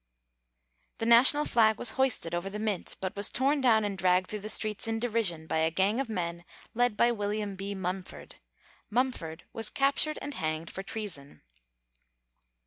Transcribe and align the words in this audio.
The 0.97 1.05
national 1.05 1.45
flag 1.45 1.77
was 1.77 1.91
hoisted 1.91 2.33
over 2.33 2.49
the 2.49 2.57
mint, 2.57 2.95
but 3.01 3.15
was 3.15 3.29
torn 3.29 3.61
down 3.61 3.85
and 3.85 3.95
dragged 3.95 4.31
through 4.31 4.39
the 4.39 4.49
streets 4.49 4.87
in 4.87 4.97
derision 4.97 5.45
by 5.45 5.59
a 5.59 5.69
gang 5.69 5.99
of 5.99 6.09
men 6.09 6.43
led 6.73 6.97
by 6.97 7.11
William 7.11 7.55
B. 7.55 7.75
Mumford. 7.75 8.37
Mumford 8.89 9.43
was 9.53 9.69
captured 9.69 10.17
and 10.19 10.33
hanged 10.33 10.71
for 10.71 10.81
treason. 10.81 11.43